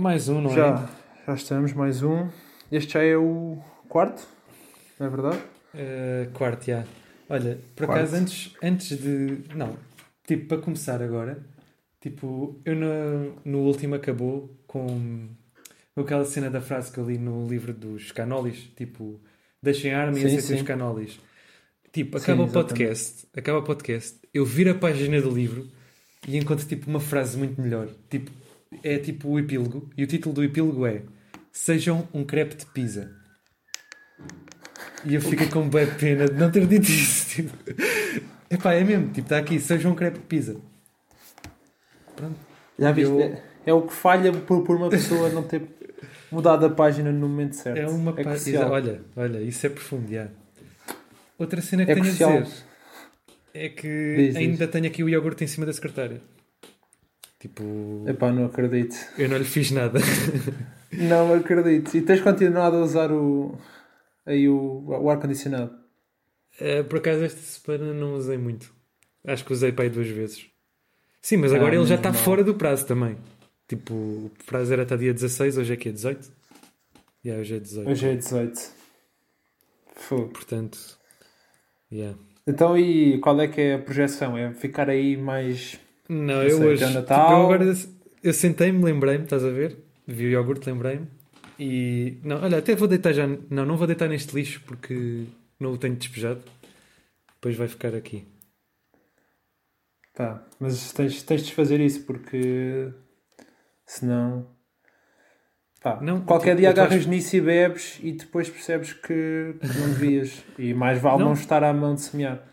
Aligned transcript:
Mais 0.00 0.30
um, 0.30 0.40
não 0.40 0.54
já, 0.54 0.66
é? 0.66 1.26
Já 1.26 1.34
estamos, 1.34 1.74
mais 1.74 2.02
um. 2.02 2.26
Este 2.72 2.94
já 2.94 3.02
é 3.02 3.18
o 3.18 3.58
quarto, 3.86 4.26
não 4.98 5.06
é 5.06 5.10
verdade? 5.10 5.36
Uh, 5.74 6.30
quarto, 6.32 6.64
já. 6.64 6.86
Olha, 7.28 7.58
por 7.76 7.84
quarto. 7.84 8.00
acaso, 8.00 8.16
antes, 8.16 8.56
antes 8.62 8.98
de. 8.98 9.42
Não, 9.54 9.76
tipo, 10.26 10.46
para 10.46 10.56
começar 10.56 11.02
agora, 11.02 11.44
tipo, 12.00 12.58
eu 12.64 12.74
no, 12.74 13.34
no 13.44 13.58
último 13.58 13.94
acabou 13.94 14.50
com, 14.66 15.28
com 15.94 16.00
aquela 16.00 16.24
cena 16.24 16.48
da 16.48 16.62
frase 16.62 16.90
que 16.90 16.96
eu 16.96 17.06
li 17.06 17.18
no 17.18 17.46
livro 17.46 17.74
dos 17.74 18.10
canolis, 18.10 18.70
tipo, 18.74 19.20
deixem 19.62 19.92
a 19.92 20.00
arma 20.00 20.18
e 20.18 20.24
aceitem 20.24 20.56
os 20.56 20.62
canolis. 20.62 21.20
Tipo, 21.92 22.16
acaba 22.16 22.44
sim, 22.44 22.48
o 22.48 22.52
podcast, 22.52 23.26
acaba 23.36 23.58
o 23.58 23.62
podcast, 23.62 24.18
eu 24.32 24.46
viro 24.46 24.70
a 24.70 24.74
página 24.74 25.20
do 25.20 25.28
livro 25.28 25.68
e 26.26 26.38
encontro 26.38 26.66
tipo 26.66 26.88
uma 26.88 27.00
frase 27.00 27.36
muito 27.36 27.60
melhor. 27.60 27.86
Tipo, 28.08 28.30
é 28.82 28.98
tipo 28.98 29.28
o 29.28 29.38
epílogo, 29.38 29.90
e 29.96 30.04
o 30.04 30.06
título 30.06 30.34
do 30.34 30.44
epílogo 30.44 30.86
é 30.86 31.02
Sejam 31.52 32.08
um 32.14 32.24
crepe 32.24 32.54
de 32.54 32.66
pizza. 32.66 33.10
E 35.04 35.14
eu 35.14 35.20
fico 35.20 35.48
com 35.48 35.68
bem 35.68 35.86
pena 35.94 36.26
de 36.26 36.34
não 36.34 36.50
ter 36.50 36.66
dito 36.66 36.88
isso. 36.88 37.28
Tipo. 37.28 37.52
Epá, 38.50 38.74
é 38.74 38.84
mesmo, 38.84 39.08
tipo, 39.08 39.20
está 39.20 39.38
aqui, 39.38 39.58
sejam 39.58 39.92
um 39.92 39.94
crepe 39.94 40.18
de 40.18 40.24
pizza. 40.24 40.56
Pronto. 42.14 42.36
Já 42.78 42.92
viste? 42.92 43.10
Eu... 43.10 43.20
É, 43.20 43.42
é, 43.66 43.72
o 43.72 43.82
que 43.82 43.92
falha 43.92 44.32
por, 44.32 44.62
por 44.64 44.76
uma 44.76 44.88
pessoa 44.88 45.28
não 45.30 45.42
ter 45.42 45.62
mudado 46.30 46.66
a 46.66 46.70
página 46.70 47.10
no 47.10 47.28
momento 47.28 47.54
certo. 47.56 47.78
É 47.78 47.86
uma 47.88 48.12
é 48.16 48.24
página. 48.24 48.68
Olha, 48.68 49.00
olha, 49.16 49.40
isso 49.40 49.66
é 49.66 49.70
profundo, 49.70 50.10
já. 50.12 50.28
Outra 51.38 51.60
cena 51.60 51.84
que 51.84 51.92
é 51.92 51.94
tenho 51.94 52.06
crucial. 52.06 52.30
a 52.30 52.40
dizer 52.40 52.64
é 53.52 53.68
que 53.68 54.16
diz, 54.16 54.36
ainda 54.36 54.64
diz. 54.64 54.70
tenho 54.70 54.86
aqui 54.86 55.02
o 55.02 55.08
iogurte 55.08 55.44
em 55.44 55.46
cima 55.46 55.66
da 55.66 55.72
secretária. 55.72 56.20
Tipo. 57.40 58.04
Epá, 58.06 58.30
não 58.30 58.44
acredito. 58.44 58.94
Eu 59.18 59.28
não 59.30 59.38
lhe 59.38 59.44
fiz 59.44 59.70
nada. 59.70 59.98
não 60.92 61.32
acredito. 61.34 61.96
E 61.96 62.02
tens 62.02 62.20
continuado 62.20 62.76
a 62.76 62.80
usar 62.80 63.10
o. 63.10 63.58
aí 64.26 64.46
o, 64.46 64.84
o 64.86 65.10
ar-condicionado? 65.10 65.72
Uh, 66.60 66.84
por 66.84 66.98
acaso 66.98 67.24
esta 67.24 67.40
semana 67.40 67.94
não 67.94 68.14
usei 68.14 68.36
muito. 68.36 68.70
Acho 69.26 69.44
que 69.44 69.52
usei 69.54 69.72
para 69.72 69.84
aí 69.84 69.90
duas 69.90 70.08
vezes. 70.08 70.46
Sim, 71.22 71.38
mas 71.38 71.52
agora 71.52 71.72
ah, 71.72 71.76
ele 71.76 71.86
já 71.86 71.94
está 71.94 72.12
fora 72.12 72.44
do 72.44 72.54
prazo 72.54 72.86
também. 72.86 73.16
Tipo, 73.66 73.94
o 73.94 74.32
prazo 74.46 74.72
era 74.72 74.82
até 74.82 74.96
dia 74.96 75.12
16, 75.12 75.58
hoje 75.58 75.72
é 75.72 75.76
que 75.76 75.88
é 75.88 75.92
18? 75.92 76.32
Yeah, 77.24 77.40
hoje 77.40 77.56
é 77.56 77.58
18. 77.60 77.90
Hoje 77.90 78.08
é 78.08 78.14
18. 78.16 78.60
Fogo. 79.94 80.28
Portanto, 80.28 80.78
yeah. 81.90 82.18
Então, 82.46 82.76
e 82.76 83.18
qual 83.18 83.40
é 83.40 83.48
que 83.48 83.60
é 83.60 83.74
a 83.74 83.78
projeção? 83.78 84.36
É 84.36 84.52
ficar 84.52 84.90
aí 84.90 85.16
mais 85.16 85.78
não, 86.10 86.42
eu 86.42 86.60
hoje. 86.62 86.84
Tipo, 86.84 87.12
eu 87.12 87.16
agora 87.16 87.64
eu 88.22 88.34
sentei-me, 88.34 88.82
lembrei-me, 88.82 89.22
estás 89.22 89.44
a 89.44 89.50
ver? 89.50 89.78
Vi 90.04 90.26
o 90.26 90.30
iogurte, 90.30 90.68
lembrei-me. 90.68 91.06
E. 91.56 92.18
Não, 92.24 92.42
olha, 92.42 92.58
até 92.58 92.74
vou 92.74 92.88
deitar 92.88 93.12
já. 93.12 93.28
Não, 93.48 93.64
não 93.64 93.76
vou 93.76 93.86
deitar 93.86 94.08
neste 94.08 94.34
lixo 94.34 94.60
porque 94.66 95.24
não 95.60 95.72
o 95.72 95.78
tenho 95.78 95.94
despejado. 95.94 96.42
Depois 97.34 97.54
vai 97.54 97.68
ficar 97.68 97.94
aqui. 97.94 98.26
Pá, 100.16 100.44
mas 100.58 100.92
tens, 100.92 101.22
tens 101.22 101.46
de 101.46 101.54
fazer 101.54 101.78
isso 101.78 102.02
porque. 102.04 102.88
Senão. 103.86 104.48
Pá, 105.80 106.00
não, 106.02 106.22
qualquer 106.22 106.50
tipo, 106.50 106.60
dia 106.60 106.70
agarras 106.70 107.00
acho... 107.00 107.08
nisso 107.08 107.36
e 107.36 107.40
bebes 107.40 108.00
e 108.02 108.12
depois 108.12 108.50
percebes 108.50 108.92
que, 108.92 109.54
que 109.60 109.78
não 109.78 109.88
devias. 109.90 110.42
e 110.58 110.74
mais 110.74 111.00
vale 111.00 111.20
não. 111.20 111.26
não 111.26 111.32
estar 111.34 111.62
à 111.62 111.72
mão 111.72 111.94
de 111.94 112.00
semear. 112.00 112.44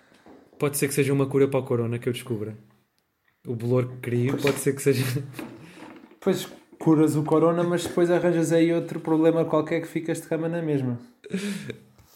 Pode 0.60 0.78
ser 0.78 0.88
que 0.88 0.94
seja 0.94 1.12
uma 1.12 1.26
cura 1.26 1.48
para 1.48 1.60
o 1.60 1.64
corona 1.64 1.98
que 1.98 2.08
eu 2.08 2.14
descubra 2.14 2.56
o 3.48 3.56
bolor 3.56 3.88
que 3.88 3.98
crio, 3.98 4.32
pois, 4.32 4.44
pode 4.44 4.60
ser 4.60 4.76
que 4.76 4.82
seja. 4.82 5.04
Pois 6.20 6.48
curas 6.78 7.16
o 7.16 7.24
corona, 7.24 7.64
mas 7.64 7.86
depois 7.86 8.12
arranjas 8.12 8.52
aí 8.52 8.72
outro 8.74 9.00
problema 9.00 9.46
qualquer 9.46 9.82
que 9.82 9.88
ficas 9.88 10.22
de 10.22 10.28
cama 10.28 10.48
na 10.48 10.62
mesma. 10.62 11.00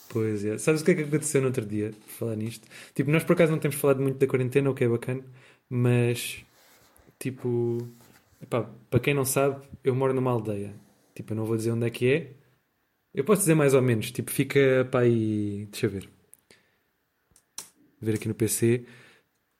Pois 0.09 0.43
é. 0.43 0.57
Sabes 0.57 0.81
o 0.81 0.85
que 0.85 0.91
é 0.91 0.95
que 0.95 1.01
aconteceu 1.03 1.39
no 1.39 1.47
outro 1.47 1.65
dia, 1.65 1.93
falar 2.05 2.35
nisto? 2.35 2.67
Tipo, 2.93 3.09
nós 3.09 3.23
por 3.23 3.33
acaso 3.33 3.53
não 3.53 3.59
temos 3.59 3.77
falado 3.77 4.01
muito 4.01 4.17
da 4.17 4.27
quarentena, 4.27 4.69
o 4.69 4.73
que 4.73 4.83
é 4.83 4.87
bacana, 4.89 5.23
mas 5.69 6.43
tipo, 7.17 7.87
epá, 8.41 8.69
para 8.89 8.99
quem 8.99 9.13
não 9.13 9.23
sabe, 9.23 9.65
eu 9.83 9.95
moro 9.95 10.13
numa 10.13 10.31
aldeia. 10.31 10.73
Tipo, 11.15 11.33
eu 11.33 11.37
não 11.37 11.45
vou 11.45 11.55
dizer 11.55 11.71
onde 11.71 11.87
é 11.87 11.89
que 11.89 12.11
é. 12.11 12.31
Eu 13.13 13.23
posso 13.23 13.41
dizer 13.41 13.55
mais 13.55 13.73
ou 13.73 13.81
menos. 13.81 14.11
Tipo, 14.11 14.31
fica 14.31 14.87
para 14.89 15.01
aí. 15.01 15.67
Deixa 15.71 15.85
eu 15.85 15.89
ver. 15.89 16.09
Ver 18.01 18.15
aqui 18.15 18.27
no 18.27 18.33
PC. 18.33 18.85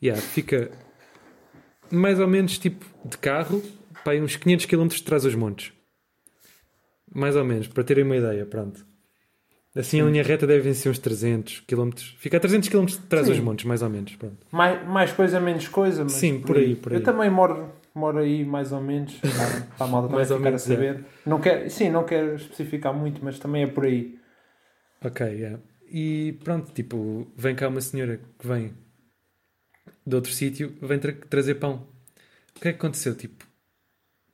Yeah, 0.01 0.21
fica 0.21 0.71
mais 1.91 2.19
ou 2.19 2.27
menos 2.27 2.57
tipo 2.57 2.85
de 3.05 3.17
carro, 3.17 3.61
para 4.03 4.17
uns 4.19 4.35
500 4.35 4.65
km 4.65 4.87
de 4.87 5.03
trás 5.03 5.25
os 5.25 5.35
montes. 5.35 5.73
Mais 7.13 7.35
ou 7.35 7.43
menos, 7.43 7.67
para 7.67 7.83
terem 7.83 8.03
uma 8.03 8.15
ideia, 8.15 8.45
pronto. 8.45 8.85
Assim 9.75 9.97
Sim. 9.97 10.01
a 10.01 10.05
linha 10.05 10.23
reta 10.23 10.45
deve 10.45 10.73
ser 10.73 10.89
uns 10.89 10.99
300 10.99 11.61
km. 11.61 11.91
Fica 12.17 12.37
a 12.37 12.39
300 12.39 12.67
km 12.67 12.85
de 12.85 12.97
trás 12.99 13.27
Sim. 13.27 13.33
os 13.33 13.39
montes, 13.39 13.65
mais 13.65 13.81
ou 13.81 13.89
menos. 13.89 14.15
Pronto. 14.15 14.37
Mais, 14.51 14.85
mais 14.85 15.13
coisa, 15.13 15.39
menos 15.39 15.67
coisa. 15.67 16.03
Mas 16.03 16.13
Sim, 16.13 16.41
por 16.41 16.57
aí, 16.57 16.75
por 16.75 16.91
aí. 16.91 16.99
Eu 16.99 17.03
também 17.03 17.29
moro, 17.29 17.71
moro 17.95 18.19
aí 18.19 18.43
mais 18.43 18.73
ou 18.73 18.81
menos. 18.81 19.13
Para 19.77 19.87
a 19.87 19.87
malta 19.87 20.13
mais 20.13 20.29
ou 20.29 20.39
menos, 20.39 20.63
a 20.63 20.65
saber. 20.65 20.95
É. 20.95 21.29
Não 21.29 21.39
quer, 21.39 21.69
sim, 21.69 21.89
não 21.89 22.03
quero 22.03 22.35
especificar 22.35 22.93
muito, 22.93 23.23
mas 23.23 23.39
também 23.39 23.63
é 23.63 23.67
por 23.67 23.85
aí. 23.85 24.19
Ok, 25.03 25.25
yeah. 25.25 25.57
E 25.89 26.37
pronto, 26.43 26.71
tipo, 26.73 27.31
vem 27.37 27.55
cá 27.55 27.69
uma 27.69 27.81
senhora 27.81 28.19
que 28.39 28.47
vem 28.47 28.73
de 30.05 30.15
outro 30.15 30.31
sítio, 30.31 30.75
vem 30.81 30.99
tra 30.99 31.13
trazer 31.29 31.55
pão. 31.55 31.87
O 32.55 32.59
que 32.59 32.67
é 32.67 32.73
que 32.73 32.77
aconteceu? 32.77 33.15
Tipo, 33.15 33.45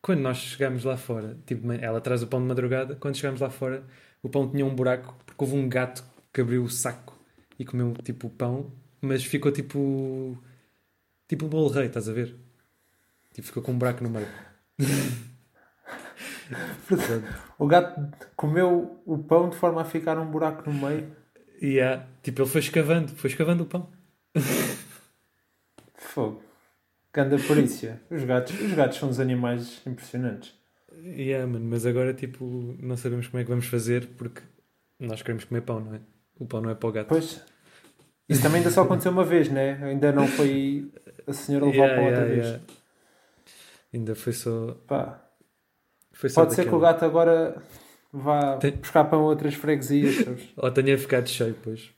quando 0.01 0.21
nós 0.21 0.37
chegámos 0.37 0.83
lá 0.83 0.97
fora, 0.97 1.37
tipo, 1.45 1.71
ela 1.73 2.01
traz 2.01 2.23
o 2.23 2.27
pão 2.27 2.41
de 2.41 2.47
madrugada, 2.47 2.95
quando 2.95 3.15
chegámos 3.15 3.41
lá 3.41 3.49
fora, 3.49 3.83
o 4.21 4.29
pão 4.29 4.49
tinha 4.49 4.65
um 4.65 4.73
buraco, 4.73 5.15
porque 5.25 5.43
houve 5.43 5.55
um 5.55 5.67
gato 5.67 6.03
que 6.33 6.41
abriu 6.41 6.63
o 6.63 6.69
saco 6.69 7.17
e 7.59 7.65
comeu, 7.65 7.93
tipo, 8.03 8.27
o 8.27 8.29
pão, 8.29 8.71
mas 9.01 9.23
ficou, 9.23 9.51
tipo, 9.51 10.37
tipo 11.27 11.45
um 11.45 11.49
bolo 11.49 11.69
rei, 11.69 11.87
estás 11.87 12.09
a 12.09 12.13
ver? 12.13 12.35
Tipo, 13.33 13.47
ficou 13.47 13.63
com 13.63 13.73
um 13.73 13.77
buraco 13.77 14.03
no 14.03 14.09
meio. 14.09 14.27
o 17.59 17.67
gato 17.67 18.09
comeu 18.35 19.01
o 19.05 19.17
pão 19.17 19.49
de 19.49 19.57
forma 19.57 19.81
a 19.81 19.85
ficar 19.85 20.17
um 20.17 20.29
buraco 20.29 20.69
no 20.69 20.87
meio. 20.87 21.11
E 21.61 21.75
yeah. 21.75 22.05
tipo, 22.23 22.41
ele 22.41 22.49
foi 22.49 22.61
escavando, 22.61 23.11
foi 23.15 23.29
escavando 23.29 23.63
o 23.63 23.65
pão. 23.65 23.89
Fogo. 26.17 26.41
Ganda 27.13 27.37
polícia. 27.37 28.01
Os 28.09 28.23
gatos, 28.23 28.59
os 28.59 28.73
gatos 28.73 28.97
são 28.97 29.07
dos 29.07 29.19
animais 29.19 29.81
impressionantes. 29.85 30.51
Yeah, 31.03 31.45
man, 31.45 31.59
mas 31.59 31.85
agora 31.85 32.11
tipo, 32.11 32.75
não 32.79 32.97
sabemos 32.97 33.27
como 33.27 33.39
é 33.39 33.43
que 33.43 33.49
vamos 33.51 33.67
fazer 33.67 34.07
porque 34.17 34.41
nós 34.99 35.21
queremos 35.21 35.45
comer 35.45 35.61
pão, 35.61 35.79
não 35.79 35.93
é? 35.93 35.99
O 36.39 36.47
pão 36.47 36.59
não 36.59 36.71
é 36.71 36.75
para 36.75 36.89
o 36.89 36.91
gato. 36.91 37.09
Pois. 37.09 37.39
Isso 38.27 38.41
também 38.41 38.57
ainda 38.57 38.71
só 38.71 38.81
aconteceu 38.81 39.11
uma 39.11 39.23
vez, 39.23 39.47
né? 39.47 39.79
Ainda 39.83 40.11
não 40.11 40.27
foi 40.27 40.91
a 41.27 41.33
senhora 41.33 41.65
levar 41.65 41.85
yeah, 41.85 41.95
para 41.95 42.03
outra 42.03 42.25
yeah, 42.25 42.33
vez. 42.33 42.45
Yeah. 42.47 42.63
Ainda 43.93 44.15
foi 44.15 44.33
só. 44.33 44.75
Pá. 44.87 45.23
Foi 46.13 46.31
só 46.31 46.41
Pode 46.41 46.49
daquela. 46.49 46.65
ser 46.65 46.69
que 46.71 46.75
o 46.75 46.79
gato 46.79 47.05
agora 47.05 47.61
vá 48.11 48.57
Tem... 48.57 48.71
buscar 48.71 49.03
pão 49.03 49.19
a 49.19 49.25
outras 49.25 49.53
freguesias. 49.53 50.25
Ou 50.57 50.71
tenha 50.71 50.97
ficado 50.97 51.29
cheio, 51.29 51.55
pois. 51.63 51.91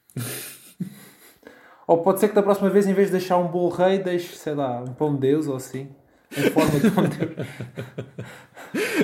Ou 1.89 1.97
pode 2.03 2.19
ser 2.19 2.29
que 2.29 2.35
da 2.35 2.43
próxima 2.43 2.69
vez, 2.69 2.85
em 2.85 2.93
vez 2.93 3.07
de 3.07 3.13
deixar 3.13 3.39
um 3.39 3.47
bolo 3.47 3.69
rei, 3.69 3.97
deixe, 3.97 4.35
sei 4.35 4.53
lá, 4.53 4.79
um 4.79 4.93
pão 4.93 5.15
de 5.15 5.21
Deus 5.21 5.47
ou 5.47 5.55
assim. 5.55 5.89
Em 6.37 6.51
forma 6.51 6.79
de 6.79 6.91
pão 6.91 7.03
de 7.03 7.17
Deus. 7.17 7.47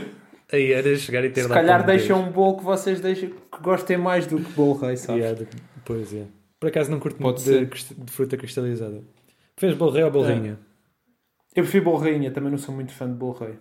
Aí 0.54 0.72
era 0.72 0.96
chegar 0.96 1.26
e 1.26 1.32
ter 1.32 1.42
Se 1.42 1.50
calhar 1.50 1.84
deixem 1.84 2.16
um 2.16 2.32
bolo 2.32 2.58
que 2.58 2.64
vocês 2.64 3.02
deixem, 3.02 3.30
que 3.32 3.60
gostem 3.60 3.98
mais 3.98 4.28
do 4.28 4.38
que 4.38 4.52
bolo 4.52 4.74
rei, 4.74 4.98
sabes? 4.98 5.24
Yeah, 5.24 5.46
pois 5.84 6.14
é. 6.14 6.28
Por 6.60 6.70
acaso 6.70 6.92
não 6.92 7.00
curto 7.00 7.20
muito 7.24 7.42
de, 7.42 7.66
de, 7.66 8.12
fruta 8.12 8.38
cristalizada. 8.38 9.02
Fez 9.58 9.74
bolo 9.74 9.90
rei 9.90 10.04
ou 10.04 10.12
bolo 10.12 10.30
é. 10.30 10.52
Eu 11.56 11.64
prefiro 11.64 11.86
bolo 11.86 11.98
rainha, 11.98 12.30
também 12.30 12.52
não 12.52 12.60
sou 12.60 12.76
muito 12.76 12.94
fã 12.94 13.08
de 13.08 13.16
bolo 13.16 13.34
rei. 13.34 13.58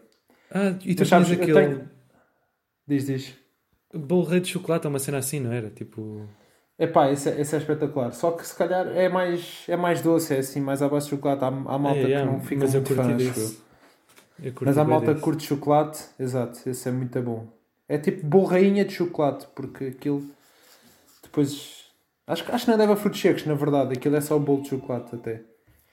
Ah, 0.51 0.77
e 0.85 0.95
tu 0.95 1.07
sabes 1.07 1.33
aquele... 1.33 1.55
Tenho... 1.55 1.91
Diz, 2.87 3.07
diz. 3.07 3.35
Bolo 3.95 4.25
rei 4.25 4.41
de 4.41 4.49
chocolate 4.49 4.87
é 4.87 4.91
uma 4.91 4.99
cena 4.99 5.17
assim, 5.17 5.41
não 5.41 5.51
era? 5.51 5.71
Tipo... 5.71 6.29
Epá, 6.79 7.11
esse, 7.11 7.31
é, 7.31 7.41
esse 7.41 7.55
é 7.55 7.59
espetacular. 7.59 8.13
Só 8.13 8.33
que 8.33 8.47
se 8.47 8.55
calhar 8.55 8.87
é 8.89 9.09
mais, 9.09 9.65
é 9.69 9.77
mais 9.77 10.01
doce, 10.03 10.35
é 10.35 10.39
assim, 10.39 10.61
mais 10.61 10.83
à 10.83 10.89
base 10.89 11.07
de 11.07 11.11
chocolate. 11.11 11.45
Há, 11.45 11.49
há 11.49 11.79
malta 11.79 12.01
é, 12.01 12.21
que 12.21 12.25
não 12.25 12.41
fica 12.41 12.67
muito 12.67 12.95
fã, 12.95 13.15
acho 13.15 13.41
eu. 13.41 14.53
Mas 14.63 14.77
a 14.77 14.85
malta 14.85 15.15
que 15.15 15.21
curte 15.21 15.47
chocolate, 15.47 16.03
exato, 16.19 16.69
esse 16.69 16.89
é 16.89 16.93
muito 16.93 17.21
bom. 17.23 17.47
É 17.89 17.99
tipo 17.99 18.27
borrainha 18.27 18.85
de 18.85 18.93
chocolate, 18.93 19.47
porque 19.55 19.85
aquilo 19.85 20.25
depois. 21.23 21.85
Acho, 22.27 22.45
acho 22.53 22.65
que 22.65 22.71
não 22.71 22.79
deve 22.79 22.93
a 22.93 22.97
frutos 22.97 23.21
secos, 23.21 23.45
na 23.45 23.55
verdade. 23.55 23.93
Aquilo 23.93 24.17
é 24.17 24.21
só 24.21 24.37
o 24.37 24.41
bolo 24.41 24.63
de 24.63 24.71
chocolate 24.71 25.15
até. 25.15 25.43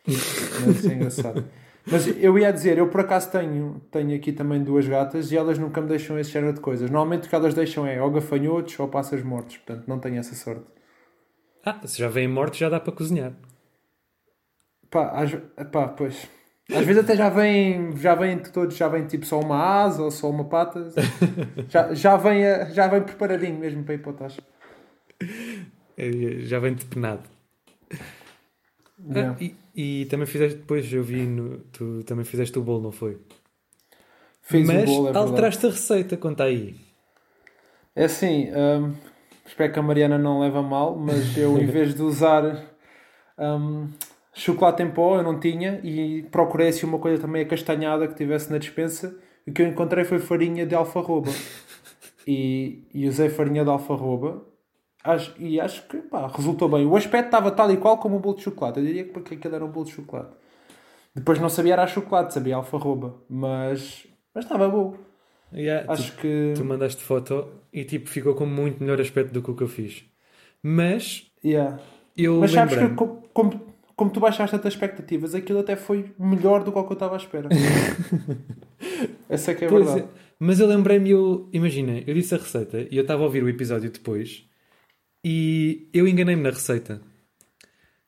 Mas 0.08 0.86
é 0.86 0.94
engraçado. 0.94 1.46
Mas 1.86 2.08
eu 2.08 2.38
ia 2.38 2.52
dizer, 2.52 2.78
eu 2.78 2.88
por 2.90 3.02
acaso 3.02 3.32
tenho, 3.32 3.82
tenho 3.92 4.16
aqui 4.16 4.32
também 4.32 4.64
duas 4.64 4.88
gatas 4.88 5.32
e 5.32 5.38
elas 5.38 5.58
nunca 5.58 5.82
me 5.82 5.88
deixam 5.88 6.20
esse 6.20 6.32
género 6.32 6.54
de 6.54 6.60
coisas. 6.60 6.90
Normalmente 6.90 7.26
o 7.26 7.30
que 7.30 7.36
elas 7.36 7.54
deixam 7.54 7.88
é 7.88 8.02
ou 8.02 8.12
gafanhotos 8.12 8.80
ou 8.80 8.88
passas 8.88 9.24
mortos, 9.24 9.58
portanto 9.58 9.88
não 9.88 10.00
tenho 10.00 10.18
essa 10.18 10.36
sorte. 10.36 10.66
Ah, 11.66 11.80
se 11.86 11.98
já 11.98 12.08
vêm 12.08 12.28
mortos 12.28 12.60
já 12.60 12.70
dá 12.70 12.80
para 12.80 12.94
cozinhar. 12.94 13.34
Pá, 14.90 15.12
às, 15.12 15.32
pá 15.72 15.88
pois. 15.88 16.28
Às 16.70 16.86
vezes 16.86 17.04
até 17.04 17.16
já 17.16 17.30
vem, 17.30 17.96
já 17.98 18.16
vem 18.16 18.40
todos, 18.40 18.78
já 18.78 18.88
vem 18.88 19.06
tipo 19.06 19.26
só 19.26 19.40
uma 19.40 19.84
asa 19.84 20.04
ou 20.04 20.12
só 20.12 20.30
uma 20.30 20.46
pata. 20.46 20.90
já, 21.68 21.94
já, 21.94 22.16
vem, 22.16 22.44
já 22.72 22.88
vem 22.88 23.02
preparadinho 23.02 23.60
mesmo 23.60 23.84
para 23.84 23.96
ir 23.96 23.98
para 23.98 24.12
o 24.12 24.14
tacho. 24.14 24.42
É, 25.98 26.40
já 26.40 26.60
vem 26.60 26.74
depenado. 26.74 27.24
Yeah. 29.10 29.38
Ah, 29.40 29.44
e, 29.44 29.56
e, 29.76 30.06
também 30.06 30.28
fizeste 30.28 30.58
depois, 30.60 30.92
eu 30.92 31.04
vi, 31.04 31.26
no, 31.26 31.60
tu 31.72 32.04
também 32.04 32.26
fizeste 32.26 32.58
o 32.60 32.62
bolo, 32.62 32.82
não 32.82 32.92
foi? 32.92 33.18
Fiz 34.42 34.68
Mas 34.68 34.90
o 34.90 34.94
bolo, 34.94 35.10
é 35.10 35.18
alteraste 35.18 35.66
a 35.66 35.70
receita, 35.70 36.18
conta 36.18 36.44
aí. 36.44 36.76
É 37.96 38.06
assim, 38.06 38.50
hum, 38.52 38.94
espero 39.46 39.72
que 39.74 39.80
a 39.80 39.82
Mariana 39.82 40.18
não 40.18 40.40
leve 40.40 40.58
a 40.58 40.62
mal, 40.62 40.96
mas 40.96 41.36
eu 41.38 41.58
em 41.60 41.66
vez 41.66 41.94
de 41.96 42.02
usar 42.02 42.64
hum, 43.38 43.90
chocolate 44.34 44.84
em 44.84 44.92
pó, 44.92 45.18
eu 45.18 45.24
não 45.24 45.40
tinha, 45.40 45.80
e 45.84 46.24
procurei 46.24 46.70
assim 46.70 46.86
uma 46.86 47.00
coisa 47.00 47.22
também 47.22 47.42
acastanhada 47.42 48.08
que 48.08 48.16
tivesse 48.16 48.52
na 48.52 48.58
dispensa, 48.58 49.18
e 49.46 49.52
o 49.52 49.54
que 49.54 49.62
eu 49.62 49.68
encontrei 49.68 50.04
foi 50.04 50.20
farinha 50.20 50.66
de 50.66 50.76
alfarroba. 50.76 51.32
e, 52.28 52.84
e 52.94 53.08
usei 53.08 53.30
farinha 53.30 53.64
de 53.64 53.70
alfarroba, 53.70 54.46
acho, 55.04 55.34
e 55.40 55.60
acho 55.60 55.88
que 55.88 55.98
pá, 55.98 56.28
resultou 56.28 56.70
bem. 56.70 56.86
O 56.86 56.96
aspecto 56.96 57.26
estava 57.26 57.52
tal 57.52 57.72
e 57.72 57.78
qual 57.78 57.98
como 57.98 58.18
o 58.18 58.20
bolo 58.20 58.36
de 58.36 58.44
chocolate, 58.44 58.80
eu 58.80 58.86
diria 58.86 59.04
que 59.04 59.12
porque 59.12 59.36
aquilo 59.36 59.56
era 59.56 59.66
um 59.66 59.70
bolo 59.70 59.86
de 59.86 59.94
chocolate. 59.94 60.36
Depois 61.14 61.40
não 61.40 61.50
sabia 61.50 61.74
era 61.74 61.88
chocolate, 61.88 62.34
sabia 62.34 62.56
alfarroba, 62.56 63.16
mas, 63.30 64.08
mas 64.34 64.46
estava 64.46 64.70
bom. 64.70 64.96
Yeah, 65.54 65.92
acho 65.92 66.14
tu, 66.14 66.22
que... 66.22 66.54
tu 66.56 66.64
mandaste 66.64 67.04
foto 67.04 67.46
e 67.74 67.84
tipo 67.84 68.10
ficou 68.10 68.34
com 68.34 68.46
muito 68.46 68.82
melhor 68.82 69.02
aspecto 69.02 69.34
do 69.34 69.42
que 69.42 69.52
o 69.52 69.56
que 69.56 69.64
eu 69.64 69.68
fiz. 69.68 70.06
Mas 70.64 71.30
yeah. 71.44 71.78
eu 72.16 72.40
Mas 72.40 72.52
sabes 72.52 72.78
que 72.78 72.90
como, 72.90 73.24
como, 73.34 73.62
como 73.96 74.12
tu 74.12 74.22
baixaste 74.22 74.56
as 74.56 74.66
expectativas, 74.66 75.36
aquilo 75.36 75.60
até 75.60 75.76
foi 75.76 76.14
melhor 76.18 76.64
do 76.64 76.72
que 76.72 76.80
o 76.80 76.84
que 76.86 76.92
eu 76.92 76.94
estava 76.94 77.16
à 77.16 77.18
espera. 77.18 77.50
Essa 79.28 79.52
é 79.52 79.56
que 79.56 79.66
é 79.66 79.68
a 79.68 79.72
verdade. 79.72 80.02
É. 80.02 80.06
Mas 80.40 80.60
eu 80.60 80.68
lembrei-me, 80.68 81.12
eu, 81.12 81.50
imagina, 81.52 82.02
eu 82.08 82.14
disse 82.14 82.34
a 82.34 82.38
receita 82.38 82.88
e 82.90 82.96
eu 82.96 83.02
estava 83.02 83.22
a 83.22 83.26
ouvir 83.26 83.44
o 83.44 83.50
episódio 83.50 83.92
depois 83.92 84.50
e 85.24 85.88
eu 85.94 86.08
enganei-me 86.08 86.42
na 86.42 86.50
receita. 86.50 87.02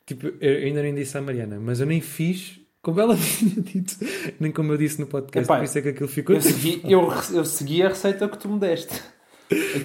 Tipo, 0.06 0.34
eu 0.42 0.66
ainda 0.66 0.82
nem 0.82 0.94
disse 0.94 1.18
à 1.18 1.22
Mariana, 1.22 1.60
mas 1.60 1.80
eu 1.80 1.86
nem 1.86 2.02
fiz 2.02 2.60
como 2.82 3.00
ela 3.00 3.16
tinha 3.18 3.62
dito, 3.62 3.96
nem 4.40 4.52
como 4.52 4.74
eu 4.74 4.78
disse 4.78 5.00
no 5.00 5.08
podcast, 5.08 5.48
Epá, 5.48 5.58
por 5.58 5.64
isso 5.64 5.78
é 5.78 5.82
que 5.82 5.90
aquilo 5.90 6.10
ficou. 6.10 6.36
Eu 6.36 6.42
segui, 6.42 6.82
eu, 6.84 7.10
eu 7.32 7.46
segui 7.46 7.82
a 7.82 7.88
receita 7.88 8.28
que 8.28 8.38
tu 8.38 8.50
me 8.50 8.60
deste. 8.60 9.02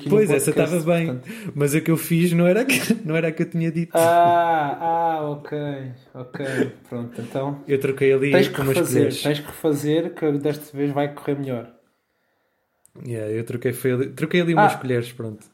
Pois, 0.08 0.30
essa 0.30 0.50
estava 0.50 0.80
bem, 0.80 1.06
portanto. 1.06 1.52
mas 1.54 1.74
a 1.74 1.80
que 1.80 1.90
eu 1.90 1.96
fiz 1.96 2.32
não 2.32 2.46
era, 2.46 2.64
que, 2.64 2.94
não 3.04 3.14
era 3.14 3.28
a 3.28 3.32
que 3.32 3.42
eu 3.42 3.50
tinha 3.50 3.70
dito. 3.70 3.92
Ah, 3.94 4.78
ah, 4.80 5.30
ok, 5.30 5.58
ok, 6.14 6.46
pronto, 6.88 7.20
então. 7.20 7.62
Eu 7.68 7.78
troquei 7.78 8.12
ali 8.12 8.32
tens 8.32 8.48
que 8.48 8.60
refazer, 8.60 9.22
Tens 9.22 9.40
que 9.40 9.46
refazer, 9.46 10.14
que 10.14 10.32
desta 10.32 10.76
vez 10.76 10.90
vai 10.90 11.12
correr 11.12 11.38
melhor. 11.38 11.70
Yeah, 13.06 13.30
eu 13.30 13.44
troquei, 13.44 13.72
ali, 13.92 14.08
troquei 14.10 14.40
ali 14.40 14.54
umas 14.54 14.74
ah, 14.74 14.78
colheres, 14.78 15.12
pronto. 15.12 15.46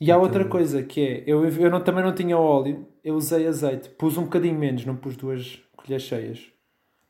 E 0.00 0.10
há 0.10 0.14
então... 0.14 0.22
outra 0.22 0.44
coisa 0.44 0.82
que 0.82 1.00
é, 1.00 1.24
eu, 1.26 1.44
eu 1.44 1.70
não, 1.70 1.80
também 1.80 2.04
não 2.04 2.14
tinha 2.14 2.38
óleo, 2.38 2.86
eu 3.02 3.14
usei 3.14 3.46
azeite, 3.46 3.88
pus 3.90 4.16
um 4.16 4.24
bocadinho 4.24 4.58
menos, 4.58 4.84
não 4.84 4.94
pus 4.94 5.16
duas 5.16 5.60
colheres 5.76 6.04
cheias. 6.04 6.46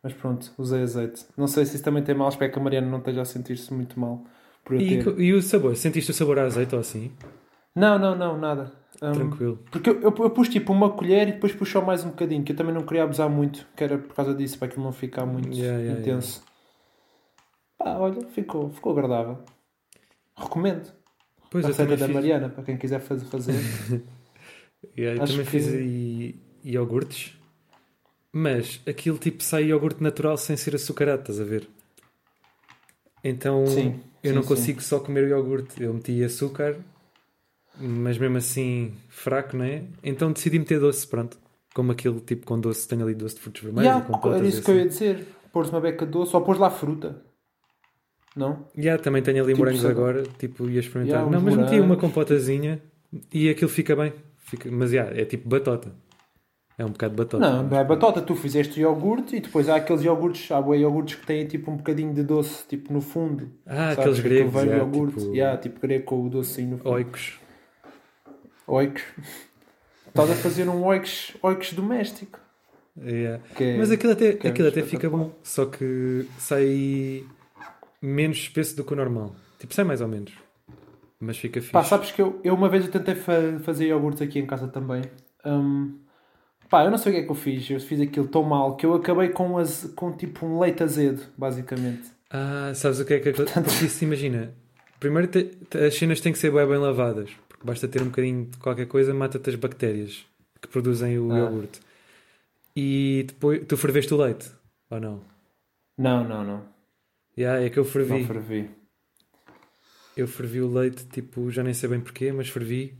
Mas 0.02 0.12
pronto, 0.14 0.52
usei 0.56 0.82
azeite. 0.82 1.26
Não 1.36 1.46
sei 1.46 1.66
se 1.66 1.74
isso 1.74 1.84
também 1.84 2.02
tem 2.02 2.14
mal, 2.14 2.28
espero 2.28 2.52
que 2.52 2.58
a 2.58 2.62
Mariana 2.62 2.88
não 2.88 2.98
esteja 2.98 3.22
a 3.22 3.24
sentir-se 3.24 3.72
muito 3.74 3.98
mal. 3.98 4.24
Por 4.64 4.80
e, 4.80 5.02
ter... 5.02 5.20
e 5.20 5.32
o 5.34 5.42
sabor? 5.42 5.76
Sentiste 5.76 6.10
o 6.10 6.14
sabor 6.14 6.38
a 6.38 6.44
azeite 6.44 6.74
ou 6.74 6.80
assim? 6.80 7.12
Não, 7.74 7.98
não, 7.98 8.16
não, 8.16 8.38
nada. 8.38 8.72
Um, 9.02 9.12
Tranquilo. 9.12 9.58
Porque 9.70 9.90
eu, 9.90 10.00
eu, 10.00 10.14
eu, 10.18 10.30
pus 10.30 10.48
tipo 10.48 10.72
uma 10.72 10.90
colher 10.90 11.28
e 11.28 11.32
depois 11.32 11.52
puxou 11.52 11.82
mais 11.82 12.04
um 12.04 12.08
bocadinho, 12.08 12.42
que 12.42 12.52
eu 12.52 12.56
também 12.56 12.74
não 12.74 12.82
queria 12.82 13.04
abusar 13.04 13.28
muito, 13.28 13.66
que 13.76 13.84
era 13.84 13.98
por 13.98 14.14
causa 14.14 14.34
disso, 14.34 14.58
para 14.58 14.68
aquilo 14.68 14.84
não 14.84 14.92
ficar 14.92 15.26
muito 15.26 15.56
yeah, 15.56 15.78
yeah, 15.78 16.00
intenso. 16.00 16.42
Yeah. 17.80 17.98
Pá, 17.98 18.02
olha, 18.02 18.26
ficou, 18.28 18.70
ficou 18.70 18.92
agradável. 18.92 19.38
Recomendo. 20.36 20.92
Pois 21.50 21.64
a 21.64 21.68
receita 21.68 21.96
da 21.96 22.06
fiz... 22.06 22.14
Mariana, 22.14 22.48
para 22.48 22.64
quem 22.64 22.76
quiser 22.76 23.00
fazer. 23.00 23.24
yeah, 24.96 25.20
eu 25.20 25.26
também 25.26 25.44
que... 25.44 25.50
fiz 25.50 25.68
aí 25.68 26.36
iogurtes 26.64 27.38
mas 28.32 28.80
aquilo 28.86 29.18
tipo 29.18 29.42
sai 29.42 29.64
iogurte 29.64 30.02
natural 30.02 30.36
sem 30.36 30.56
ser 30.56 30.74
açucarado, 30.74 31.22
estás 31.22 31.40
a 31.40 31.44
ver? 31.44 31.68
Então 33.24 33.66
sim, 33.66 34.00
eu 34.22 34.30
sim, 34.30 34.36
não 34.36 34.42
consigo 34.42 34.80
sim. 34.80 34.88
só 34.88 35.00
comer 35.00 35.24
o 35.24 35.28
iogurte. 35.28 35.82
Eu 35.82 35.94
meti 35.94 36.22
açúcar, 36.22 36.76
mas 37.78 38.18
mesmo 38.18 38.36
assim 38.36 38.94
fraco, 39.08 39.56
não 39.56 39.64
é? 39.64 39.82
Então 40.02 40.30
decidi 40.30 40.58
meter 40.58 40.78
doce, 40.78 41.06
pronto. 41.06 41.38
Como 41.74 41.92
aquele 41.92 42.20
tipo 42.20 42.46
com 42.46 42.60
doce, 42.60 42.86
tenho 42.86 43.02
ali 43.02 43.14
doce 43.14 43.36
de 43.36 43.40
frutos 43.40 43.62
vermelhos. 43.62 43.88
Yeah, 43.88 44.36
era 44.36 44.46
isso 44.46 44.56
assim. 44.58 44.64
que 44.64 44.70
eu 44.70 44.76
ia 44.76 44.88
dizer. 44.88 45.26
Pôs 45.52 45.70
uma 45.70 45.80
beca 45.80 46.04
de 46.04 46.12
doce 46.12 46.36
ou 46.36 46.42
pôs 46.42 46.58
lá 46.58 46.70
fruta. 46.70 47.22
Não? 48.38 48.64
Yeah, 48.76 49.02
também 49.02 49.20
tenho 49.20 49.42
ali 49.42 49.52
tipo 49.52 49.64
morangos 49.64 49.84
agora, 49.84 50.22
tipo, 50.38 50.70
ia 50.70 50.78
experimentar. 50.78 51.18
Yeah, 51.18 51.30
não, 51.30 51.42
mas 51.42 51.54
morangos. 51.54 51.72
meti 51.72 51.84
uma 51.84 51.96
compotazinha 51.96 52.80
e 53.32 53.48
aquilo 53.50 53.68
fica 53.68 53.96
bem. 53.96 54.12
Fica, 54.38 54.70
mas 54.70 54.92
yeah, 54.92 55.20
é 55.20 55.24
tipo 55.24 55.48
batota. 55.48 55.92
É 56.78 56.84
um 56.84 56.90
bocado 56.90 57.10
de 57.10 57.16
batota. 57.16 57.50
Não, 57.50 57.64
não 57.64 57.76
é 57.76 57.82
batota. 57.82 58.22
Tu 58.22 58.36
fizeste 58.36 58.78
iogurte 58.78 59.34
e 59.34 59.40
depois 59.40 59.68
há 59.68 59.74
aqueles 59.74 60.04
iogurtes, 60.04 60.52
há 60.52 60.60
iogurtes 60.76 61.16
que 61.16 61.26
têm 61.26 61.44
tipo 61.44 61.72
um 61.72 61.76
bocadinho 61.76 62.14
de 62.14 62.22
doce 62.22 62.64
tipo 62.68 62.92
no 62.92 63.00
fundo. 63.00 63.50
Ah, 63.66 63.94
sabes? 63.96 63.98
aqueles 63.98 64.20
gregos. 64.20 64.52
Tipo, 64.52 64.58
yeah, 64.60 64.84
iogurte. 64.84 65.18
Tipo... 65.18 65.34
Yeah, 65.34 65.60
tipo 65.60 65.80
grego 65.80 66.04
com 66.04 66.24
o 66.24 66.30
doce 66.30 66.60
aí 66.60 66.66
no 66.68 66.78
fundo. 66.78 66.90
Oicos. 66.90 67.40
Oicos. 68.68 69.02
Estás 70.06 70.30
a 70.30 70.34
fazer 70.36 70.68
um 70.68 70.84
oicos, 70.84 71.36
oicos 71.42 71.72
doméstico. 71.72 72.38
Yeah. 72.96 73.42
É, 73.58 73.76
Mas 73.76 73.90
aquilo 73.90 74.12
até, 74.12 74.30
é 74.30 74.48
aquilo 74.48 74.68
até 74.68 74.82
fica 74.82 75.10
bom. 75.10 75.32
Só 75.42 75.66
que 75.66 76.26
sai 76.38 77.24
menos 78.00 78.38
espesso 78.38 78.76
do 78.76 78.84
que 78.84 78.92
o 78.92 78.96
normal. 78.96 79.34
Tipo, 79.58 79.74
sai 79.74 79.84
mais 79.84 80.00
ou 80.00 80.08
menos. 80.08 80.32
Mas 81.20 81.36
fica 81.36 81.60
fixe. 81.60 81.72
Pá, 81.72 81.82
sabes 81.82 82.12
que 82.12 82.22
eu, 82.22 82.40
eu 82.44 82.54
uma 82.54 82.68
vez 82.68 82.84
eu 82.84 82.92
tentei 82.92 83.14
fa 83.14 83.58
fazer 83.64 83.86
iogurte 83.86 84.22
aqui 84.22 84.38
em 84.38 84.46
casa 84.46 84.68
também. 84.68 85.02
Um, 85.44 85.98
Pá, 86.68 86.84
eu 86.84 86.90
não 86.90 86.98
sei 86.98 87.12
o 87.12 87.14
que 87.14 87.20
é 87.22 87.24
que 87.24 87.30
eu 87.30 87.34
fiz. 87.34 87.70
Eu 87.70 87.80
fiz 87.80 88.00
aquilo 88.00 88.28
tão 88.28 88.42
mal 88.42 88.76
que 88.76 88.84
eu 88.84 88.94
acabei 88.94 89.30
com, 89.30 89.56
as, 89.56 89.84
com 89.96 90.12
tipo 90.12 90.44
um 90.44 90.60
leite 90.60 90.82
azedo, 90.82 91.22
basicamente. 91.36 92.10
Ah, 92.30 92.72
sabes 92.74 93.00
o 93.00 93.06
que 93.06 93.14
é 93.14 93.20
que 93.20 93.32
Portanto... 93.32 93.64
Porque 93.64 93.86
isso, 93.86 94.04
imagina. 94.04 94.54
Primeiro, 95.00 95.28
te, 95.28 95.44
te, 95.44 95.78
as 95.78 95.94
cenas 95.94 96.20
têm 96.20 96.32
que 96.32 96.38
ser 96.38 96.52
bem, 96.52 96.66
bem 96.66 96.76
lavadas. 96.76 97.30
Porque 97.48 97.64
basta 97.64 97.88
ter 97.88 98.02
um 98.02 98.06
bocadinho 98.06 98.46
de 98.46 98.58
qualquer 98.58 98.86
coisa, 98.86 99.14
mata-te 99.14 99.48
as 99.48 99.56
bactérias 99.56 100.26
que 100.60 100.68
produzem 100.68 101.18
o 101.18 101.32
ah. 101.32 101.38
iogurte. 101.38 101.80
E 102.76 103.24
depois, 103.26 103.64
tu 103.66 103.76
ferveste 103.76 104.12
o 104.12 104.18
leite, 104.18 104.50
ou 104.90 105.00
não? 105.00 105.20
Não, 105.96 106.22
não, 106.22 106.44
não. 106.44 106.62
Yeah, 107.38 107.64
é 107.64 107.70
que 107.70 107.78
eu 107.78 107.84
fervi. 107.84 108.18
Não 108.18 108.26
fervi. 108.26 108.70
Eu 110.16 110.26
fervi 110.26 110.60
o 110.60 110.68
leite, 110.68 111.06
tipo, 111.06 111.48
já 111.52 111.62
nem 111.62 111.72
sei 111.72 111.88
bem 111.88 112.00
porquê, 112.00 112.32
mas 112.32 112.48
fervi. 112.48 112.98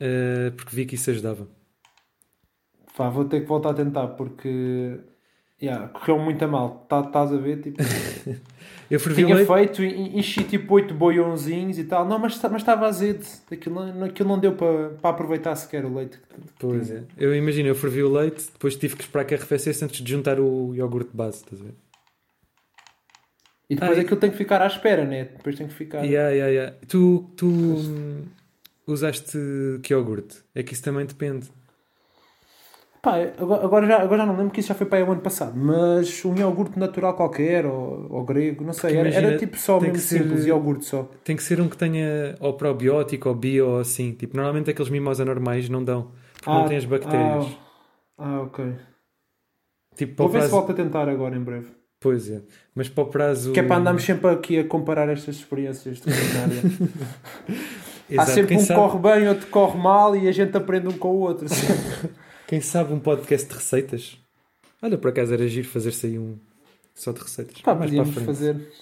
Uh, 0.00 0.50
porque 0.56 0.74
vi 0.74 0.84
que 0.84 0.96
isso 0.96 1.08
ajudava. 1.10 1.48
Pá, 2.96 3.08
vou 3.08 3.24
ter 3.24 3.42
que 3.42 3.46
voltar 3.46 3.70
a 3.70 3.74
tentar 3.74 4.08
porque 4.08 4.98
yeah, 5.62 5.86
correu 5.88 6.18
muito 6.18 6.44
a 6.44 6.48
mal. 6.48 6.80
Estás 6.82 7.12
tá, 7.12 7.20
a 7.20 7.26
ver? 7.36 7.60
Tipo, 7.62 7.76
eu 8.90 8.98
tinha 8.98 9.36
leite... 9.36 9.46
feito, 9.46 9.84
enchi 9.84 10.42
tipo 10.42 10.74
8 10.74 10.92
boiãozinhos 10.92 11.78
e 11.78 11.84
tal. 11.84 12.04
Não, 12.04 12.18
mas 12.18 12.42
mas 12.42 12.62
estava 12.62 12.86
azedo. 12.86 13.24
Aquilo, 13.48 14.04
aquilo 14.04 14.28
não 14.28 14.40
deu 14.40 14.56
para, 14.56 14.88
para 14.90 15.10
aproveitar 15.10 15.54
sequer 15.54 15.84
o 15.84 15.94
leite. 15.94 16.18
Pois 16.58 16.90
é. 16.90 17.04
Eu 17.16 17.32
imagino, 17.32 17.68
eu 17.68 17.74
fervi 17.76 18.02
o 18.02 18.12
leite, 18.12 18.46
depois 18.52 18.74
tive 18.74 18.96
que 18.96 19.02
esperar 19.02 19.24
que 19.24 19.34
arrefecesse 19.34 19.84
antes 19.84 20.02
de 20.02 20.10
juntar 20.10 20.40
o 20.40 20.74
iogurte 20.74 21.10
de 21.10 21.16
base. 21.16 21.36
Estás 21.36 21.60
a 21.60 21.64
ver? 21.64 21.74
E 23.68 23.74
depois 23.74 23.98
ah, 23.98 24.00
aquilo 24.00 24.20
tem 24.20 24.30
que 24.30 24.36
ficar 24.36 24.62
à 24.62 24.66
espera, 24.66 25.04
né? 25.04 25.24
Depois 25.24 25.56
tem 25.56 25.66
que 25.66 25.74
ficar. 25.74 26.04
Yeah, 26.04 26.30
yeah, 26.30 26.52
yeah. 26.52 26.76
Tu, 26.86 27.30
tu 27.36 27.46
hum, 27.46 28.22
usaste 28.86 29.38
que 29.82 29.92
iogurte? 29.92 30.38
É 30.54 30.62
que 30.62 30.72
isso 30.72 30.82
também 30.82 31.04
depende. 31.04 31.50
Pá, 33.02 33.18
agora, 33.38 33.86
já, 33.86 34.02
agora 34.02 34.18
já 34.18 34.26
não 34.26 34.36
lembro 34.36 34.52
que 34.52 34.58
isso 34.58 34.68
já 34.68 34.74
foi 34.74 34.84
para 34.84 35.04
o 35.04 35.12
ano 35.12 35.20
passado, 35.20 35.56
mas 35.56 36.24
um 36.24 36.36
iogurte 36.36 36.76
natural 36.76 37.14
qualquer, 37.14 37.64
ou, 37.64 38.08
ou 38.10 38.24
grego, 38.24 38.64
não 38.64 38.72
sei, 38.72 38.96
era, 38.96 39.08
imagina, 39.08 39.28
era, 39.28 39.38
tipo 39.38 39.56
só 39.56 39.78
mesmo 39.78 39.98
ser, 39.98 40.24
simples, 40.24 40.44
iogurte 40.44 40.86
só. 40.86 41.08
Tem 41.22 41.36
que 41.36 41.42
ser 41.44 41.60
um 41.60 41.68
que 41.68 41.76
tenha 41.76 42.34
ou 42.40 42.54
probiótico 42.54 43.28
ou 43.28 43.34
bio 43.36 43.68
ou 43.68 43.78
assim. 43.78 44.12
Tipo, 44.12 44.36
normalmente 44.36 44.70
aqueles 44.70 44.90
mimosa 44.90 45.24
normais 45.24 45.68
não 45.68 45.84
dão, 45.84 46.10
porque 46.34 46.50
ah, 46.50 46.54
não 46.54 46.66
têm 46.66 46.78
as 46.78 46.84
bactérias. 46.84 47.46
Ah, 48.18 48.38
ah 48.38 48.40
ok. 48.42 48.74
Tipo, 49.94 50.24
Vou 50.24 50.32
ver 50.32 50.42
se 50.42 50.48
volto 50.48 50.72
a 50.72 50.74
tentar 50.74 51.08
agora 51.08 51.36
em 51.36 51.44
breve. 51.44 51.68
Pois 52.06 52.30
é, 52.30 52.40
mas 52.72 52.88
para 52.88 53.02
o 53.02 53.08
prazo. 53.08 53.52
Que 53.52 53.58
é 53.58 53.64
para 53.64 53.78
andarmos 53.78 54.04
sempre 54.04 54.30
aqui 54.30 54.60
a 54.60 54.64
comparar 54.64 55.08
estas 55.08 55.34
experiências 55.34 55.96
de 55.96 56.02
culinária. 56.04 56.62
Há 58.16 58.26
sempre 58.26 58.54
um 58.54 58.58
que 58.58 58.64
sabe... 58.64 58.78
corre 58.80 58.98
bem, 59.00 59.28
outro 59.28 59.48
corre 59.48 59.76
mal 59.76 60.14
e 60.14 60.28
a 60.28 60.30
gente 60.30 60.56
aprende 60.56 60.86
um 60.86 60.96
com 60.96 61.08
o 61.08 61.18
outro. 61.18 61.48
Quem 62.46 62.60
sabe 62.60 62.92
um 62.92 63.00
podcast 63.00 63.48
de 63.48 63.54
receitas? 63.56 64.22
Olha, 64.80 64.96
por 64.96 65.08
acaso 65.08 65.34
era 65.34 65.48
giro 65.48 65.66
fazer-se 65.66 66.06
aí 66.06 66.16
um 66.16 66.38
só 66.94 67.10
de 67.10 67.22
receitas. 67.22 67.60
Pá, 67.60 67.74
Mais 67.74 67.90
podíamos 67.90 68.14
fazer. 68.22 68.72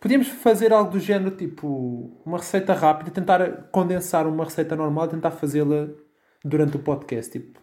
Podíamos 0.00 0.26
fazer 0.26 0.72
algo 0.72 0.90
do 0.90 0.98
género, 0.98 1.30
tipo, 1.36 2.20
uma 2.26 2.38
receita 2.38 2.74
rápida, 2.74 3.12
tentar 3.12 3.68
condensar 3.70 4.26
uma 4.26 4.42
receita 4.42 4.74
normal 4.74 5.04
e 5.04 5.10
tentar 5.10 5.30
fazê-la 5.30 5.86
durante 6.44 6.74
o 6.74 6.80
podcast. 6.80 7.30
Tipo, 7.30 7.60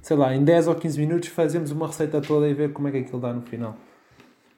sei 0.00 0.16
lá, 0.16 0.34
em 0.34 0.42
10 0.42 0.68
ou 0.68 0.74
15 0.74 0.98
minutos 0.98 1.28
fazemos 1.28 1.70
uma 1.70 1.86
receita 1.86 2.18
toda 2.22 2.48
e 2.48 2.54
ver 2.54 2.72
como 2.72 2.88
é 2.88 2.92
que 2.92 2.96
aquilo 2.96 3.20
dá 3.20 3.30
no 3.30 3.42
final. 3.42 3.76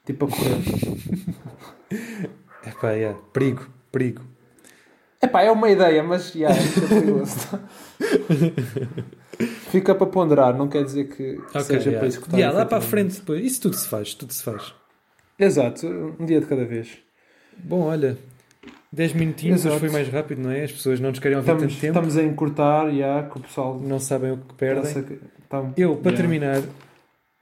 Tipo 0.04 0.26
a 0.26 0.28
correr. 0.28 0.58
Epá, 2.66 2.92
yeah. 2.92 3.18
perigo, 3.32 3.66
perigo. 3.92 4.22
Epá, 5.22 5.42
é 5.42 5.50
uma 5.50 5.70
ideia, 5.70 6.02
mas 6.02 6.34
yeah, 6.34 6.54
é 6.58 6.88
perigoso. 6.88 7.60
Fica 9.70 9.94
para 9.94 10.06
ponderar, 10.06 10.56
não 10.56 10.68
quer 10.68 10.84
dizer 10.84 11.08
que 11.08 11.38
okay, 11.38 11.62
seja 11.62 11.90
yeah. 11.90 11.98
para 11.98 12.06
executar. 12.06 12.38
Yeah, 12.38 12.58
lá 12.58 12.66
para 12.66 12.78
a 12.78 12.80
frente 12.80 13.18
depois. 13.18 13.44
Isso 13.44 13.62
tudo 13.62 13.76
se 13.76 13.88
faz, 13.88 14.14
tudo 14.14 14.32
se 14.32 14.42
faz. 14.42 14.74
Exato, 15.38 15.86
um 16.18 16.24
dia 16.24 16.40
de 16.40 16.46
cada 16.46 16.64
vez. 16.64 16.98
Bom, 17.58 17.82
olha, 17.82 18.18
10 18.92 19.12
minutinhos, 19.14 19.64
hoje 19.64 19.80
foi 19.80 19.90
mais 19.90 20.08
rápido, 20.08 20.42
não 20.42 20.50
é? 20.50 20.64
As 20.64 20.72
pessoas 20.72 21.00
não 21.00 21.10
nos 21.10 21.18
querem 21.18 21.36
ouvir 21.36 21.50
estamos, 21.50 21.72
tanto 21.72 21.80
tempo. 21.80 21.98
Estamos 21.98 22.16
a 22.16 22.22
encurtar, 22.22 22.90
já, 22.92 23.22
que 23.24 23.38
o 23.38 23.40
pessoal... 23.40 23.80
Não 23.80 23.98
sabem 23.98 24.32
o 24.32 24.36
que 24.36 24.54
perdem. 24.54 25.02
Que... 25.02 25.18
Eu, 25.76 25.96
para 25.96 26.12
yeah. 26.12 26.16
terminar, 26.16 26.62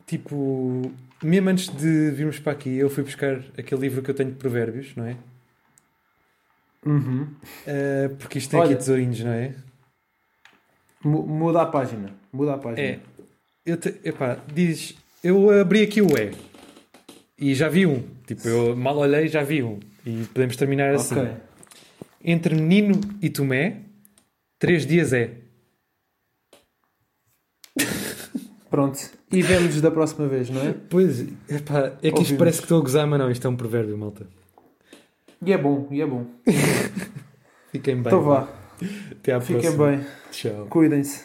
tipo, 0.07 0.90
mesmo 1.22 1.48
antes 1.50 1.68
de 1.68 2.10
virmos 2.10 2.38
para 2.38 2.52
aqui, 2.52 2.76
eu 2.76 2.90
fui 2.90 3.02
buscar 3.04 3.42
aquele 3.56 3.80
livro 3.80 4.02
que 4.02 4.10
eu 4.10 4.14
tenho 4.14 4.30
de 4.30 4.36
provérbios, 4.36 4.94
não 4.96 5.06
é? 5.06 5.16
Uhum. 6.84 7.22
Uh, 7.22 8.16
porque 8.18 8.38
isto 8.38 8.50
tem 8.50 8.60
Olha, 8.60 8.70
aqui 8.70 8.78
tesourinhos, 8.78 9.20
não 9.20 9.32
é? 9.32 9.54
Muda 11.04 11.62
a 11.62 11.66
página. 11.66 12.10
Muda 12.32 12.54
a 12.54 12.58
página. 12.58 12.80
É. 12.86 13.00
Eu 13.64 13.76
te, 13.76 14.00
epá, 14.04 14.38
diz... 14.52 14.96
Eu 15.22 15.50
abri 15.60 15.82
aqui 15.82 16.02
o 16.02 16.08
E. 16.18 16.32
E 17.38 17.54
já 17.54 17.68
vi 17.68 17.86
um. 17.86 18.02
Tipo, 18.26 18.48
eu 18.48 18.76
mal 18.76 18.96
olhei 18.98 19.28
já 19.28 19.42
vi 19.42 19.62
um. 19.62 19.78
E 20.04 20.24
podemos 20.32 20.56
terminar 20.56 20.94
assim. 20.94 21.18
Okay. 21.18 21.36
Entre 22.24 22.54
menino 22.54 23.00
e 23.20 23.30
Tomé, 23.30 23.82
três 24.58 24.86
dias 24.86 25.12
é. 25.12 25.32
Pronto. 28.72 28.98
E 29.30 29.42
vemos 29.42 29.78
da 29.82 29.90
próxima 29.90 30.26
vez, 30.26 30.48
não 30.48 30.62
é? 30.62 30.74
Pois, 30.88 31.20
epá, 31.46 31.78
é 31.80 31.90
que 31.90 32.06
Ouvimos. 32.08 32.20
isto 32.22 32.38
parece 32.38 32.58
que 32.58 32.64
estou 32.64 32.78
a 32.78 32.82
gozar, 32.82 33.06
mas 33.06 33.18
não, 33.18 33.30
isto 33.30 33.46
é 33.46 33.50
um 33.50 33.54
provérbio, 33.54 33.98
malta. 33.98 34.26
E 35.44 35.52
é 35.52 35.58
bom, 35.58 35.86
e 35.90 36.00
é 36.00 36.06
bom. 36.06 36.24
Fiquem 37.70 37.96
bem. 37.96 38.04
Então 38.06 38.22
vá. 38.22 38.48
Até 39.10 39.34
à 39.34 39.40
Fiquem 39.42 39.60
próxima. 39.60 39.86
bem. 39.88 40.06
Tchau. 40.30 40.66
Cuidem-se. 40.70 41.20